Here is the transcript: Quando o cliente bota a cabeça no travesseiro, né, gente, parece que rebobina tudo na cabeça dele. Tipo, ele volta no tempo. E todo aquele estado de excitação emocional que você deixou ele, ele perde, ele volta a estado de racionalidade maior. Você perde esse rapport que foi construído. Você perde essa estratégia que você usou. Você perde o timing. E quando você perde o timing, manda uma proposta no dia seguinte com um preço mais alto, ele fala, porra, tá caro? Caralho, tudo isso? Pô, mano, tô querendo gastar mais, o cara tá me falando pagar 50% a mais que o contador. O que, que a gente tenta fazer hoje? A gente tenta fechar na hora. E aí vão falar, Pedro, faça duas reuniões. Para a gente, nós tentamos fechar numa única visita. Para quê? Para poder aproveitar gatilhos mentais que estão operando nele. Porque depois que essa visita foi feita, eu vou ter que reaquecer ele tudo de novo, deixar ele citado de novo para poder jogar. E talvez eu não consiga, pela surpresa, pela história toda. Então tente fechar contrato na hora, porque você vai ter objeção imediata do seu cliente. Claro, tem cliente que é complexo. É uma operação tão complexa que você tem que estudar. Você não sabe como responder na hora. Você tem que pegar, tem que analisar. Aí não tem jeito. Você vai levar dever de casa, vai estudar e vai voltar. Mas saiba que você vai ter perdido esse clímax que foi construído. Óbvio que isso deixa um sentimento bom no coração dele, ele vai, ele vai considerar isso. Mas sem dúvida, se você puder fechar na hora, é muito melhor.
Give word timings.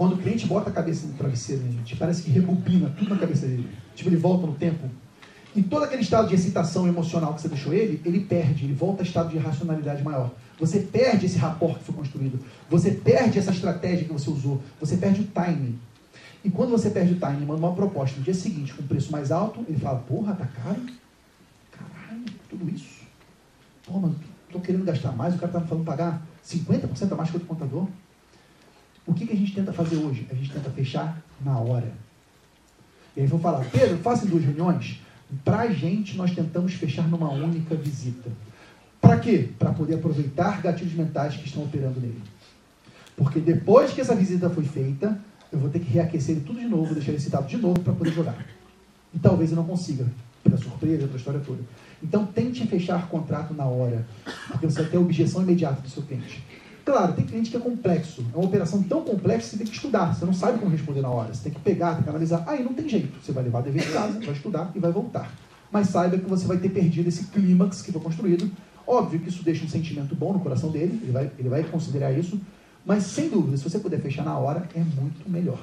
Quando 0.00 0.12
o 0.14 0.18
cliente 0.18 0.46
bota 0.46 0.70
a 0.70 0.72
cabeça 0.72 1.08
no 1.08 1.14
travesseiro, 1.14 1.60
né, 1.60 1.72
gente, 1.72 1.96
parece 1.96 2.22
que 2.22 2.30
rebobina 2.30 2.88
tudo 2.96 3.10
na 3.10 3.18
cabeça 3.18 3.48
dele. 3.48 3.68
Tipo, 3.96 4.08
ele 4.08 4.16
volta 4.16 4.46
no 4.46 4.54
tempo. 4.54 4.88
E 5.56 5.60
todo 5.60 5.82
aquele 5.82 6.02
estado 6.02 6.28
de 6.28 6.36
excitação 6.36 6.86
emocional 6.86 7.34
que 7.34 7.40
você 7.40 7.48
deixou 7.48 7.74
ele, 7.74 8.00
ele 8.04 8.20
perde, 8.20 8.64
ele 8.64 8.74
volta 8.74 9.02
a 9.02 9.04
estado 9.04 9.28
de 9.28 9.38
racionalidade 9.38 10.04
maior. 10.04 10.30
Você 10.60 10.78
perde 10.78 11.26
esse 11.26 11.36
rapport 11.36 11.78
que 11.78 11.84
foi 11.86 11.96
construído. 11.96 12.38
Você 12.70 12.92
perde 12.92 13.40
essa 13.40 13.50
estratégia 13.50 14.06
que 14.06 14.12
você 14.12 14.30
usou. 14.30 14.62
Você 14.78 14.96
perde 14.96 15.22
o 15.22 15.24
timing. 15.24 15.76
E 16.44 16.48
quando 16.48 16.70
você 16.70 16.90
perde 16.90 17.14
o 17.14 17.18
timing, 17.18 17.44
manda 17.44 17.66
uma 17.66 17.74
proposta 17.74 18.18
no 18.18 18.22
dia 18.22 18.34
seguinte 18.34 18.74
com 18.74 18.84
um 18.84 18.86
preço 18.86 19.10
mais 19.10 19.32
alto, 19.32 19.64
ele 19.68 19.80
fala, 19.80 19.98
porra, 19.98 20.32
tá 20.32 20.46
caro? 20.46 20.80
Caralho, 21.72 22.24
tudo 22.48 22.72
isso? 22.72 23.02
Pô, 23.84 23.98
mano, 23.98 24.14
tô 24.52 24.60
querendo 24.60 24.84
gastar 24.84 25.10
mais, 25.10 25.34
o 25.34 25.38
cara 25.38 25.50
tá 25.50 25.58
me 25.58 25.66
falando 25.66 25.84
pagar 25.84 26.22
50% 26.46 27.10
a 27.10 27.16
mais 27.16 27.32
que 27.32 27.36
o 27.36 27.40
contador. 27.40 27.88
O 29.08 29.14
que, 29.14 29.26
que 29.26 29.32
a 29.32 29.36
gente 29.36 29.54
tenta 29.54 29.72
fazer 29.72 29.96
hoje? 29.96 30.26
A 30.30 30.34
gente 30.34 30.52
tenta 30.52 30.68
fechar 30.68 31.18
na 31.42 31.58
hora. 31.58 31.90
E 33.16 33.22
aí 33.22 33.26
vão 33.26 33.40
falar, 33.40 33.64
Pedro, 33.70 33.96
faça 33.98 34.26
duas 34.26 34.44
reuniões. 34.44 35.00
Para 35.42 35.60
a 35.60 35.72
gente, 35.72 36.14
nós 36.14 36.34
tentamos 36.34 36.74
fechar 36.74 37.08
numa 37.08 37.30
única 37.30 37.74
visita. 37.74 38.30
Para 39.00 39.18
quê? 39.18 39.48
Para 39.58 39.72
poder 39.72 39.94
aproveitar 39.94 40.60
gatilhos 40.60 40.92
mentais 40.92 41.36
que 41.36 41.46
estão 41.46 41.64
operando 41.64 41.98
nele. 41.98 42.20
Porque 43.16 43.40
depois 43.40 43.92
que 43.92 44.02
essa 44.02 44.14
visita 44.14 44.50
foi 44.50 44.64
feita, 44.64 45.18
eu 45.50 45.58
vou 45.58 45.70
ter 45.70 45.78
que 45.78 45.90
reaquecer 45.90 46.36
ele 46.36 46.44
tudo 46.44 46.60
de 46.60 46.66
novo, 46.66 46.92
deixar 46.92 47.12
ele 47.12 47.20
citado 47.20 47.46
de 47.46 47.56
novo 47.56 47.80
para 47.80 47.94
poder 47.94 48.12
jogar. 48.12 48.36
E 49.14 49.18
talvez 49.18 49.50
eu 49.50 49.56
não 49.56 49.64
consiga, 49.64 50.06
pela 50.44 50.58
surpresa, 50.58 51.06
pela 51.06 51.16
história 51.16 51.40
toda. 51.40 51.62
Então 52.02 52.26
tente 52.26 52.66
fechar 52.66 53.08
contrato 53.08 53.54
na 53.54 53.64
hora, 53.64 54.06
porque 54.48 54.66
você 54.66 54.82
vai 54.82 54.90
ter 54.90 54.98
objeção 54.98 55.42
imediata 55.42 55.80
do 55.80 55.88
seu 55.88 56.02
cliente. 56.02 56.44
Claro, 56.88 57.12
tem 57.12 57.26
cliente 57.26 57.50
que 57.50 57.56
é 57.58 57.60
complexo. 57.60 58.24
É 58.32 58.36
uma 58.38 58.46
operação 58.46 58.82
tão 58.82 59.02
complexa 59.02 59.40
que 59.40 59.50
você 59.50 59.56
tem 59.58 59.66
que 59.66 59.74
estudar. 59.74 60.14
Você 60.14 60.24
não 60.24 60.32
sabe 60.32 60.58
como 60.58 60.70
responder 60.70 61.02
na 61.02 61.10
hora. 61.10 61.34
Você 61.34 61.42
tem 61.42 61.52
que 61.52 61.60
pegar, 61.60 61.96
tem 61.96 62.02
que 62.02 62.08
analisar. 62.08 62.42
Aí 62.46 62.64
não 62.64 62.72
tem 62.72 62.88
jeito. 62.88 63.22
Você 63.22 63.30
vai 63.30 63.44
levar 63.44 63.60
dever 63.60 63.84
de 63.84 63.92
casa, 63.92 64.18
vai 64.18 64.32
estudar 64.32 64.72
e 64.74 64.78
vai 64.78 64.90
voltar. 64.90 65.30
Mas 65.70 65.88
saiba 65.88 66.16
que 66.16 66.24
você 66.24 66.46
vai 66.46 66.56
ter 66.56 66.70
perdido 66.70 67.06
esse 67.06 67.24
clímax 67.24 67.82
que 67.82 67.92
foi 67.92 68.00
construído. 68.00 68.50
Óbvio 68.86 69.20
que 69.20 69.28
isso 69.28 69.44
deixa 69.44 69.66
um 69.66 69.68
sentimento 69.68 70.14
bom 70.14 70.32
no 70.32 70.40
coração 70.40 70.70
dele, 70.70 70.98
ele 71.02 71.12
vai, 71.12 71.30
ele 71.38 71.48
vai 71.50 71.62
considerar 71.62 72.10
isso. 72.10 72.40
Mas 72.86 73.02
sem 73.02 73.28
dúvida, 73.28 73.58
se 73.58 73.64
você 73.64 73.78
puder 73.78 74.00
fechar 74.00 74.24
na 74.24 74.38
hora, 74.38 74.66
é 74.74 74.78
muito 74.78 75.28
melhor. 75.28 75.58